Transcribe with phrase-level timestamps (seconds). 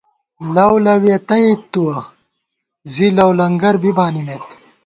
[0.55, 1.97] لؤ لَوِیہ تئ تُوَہ،
[2.93, 4.45] زی لؤلنگر بی بانِمېت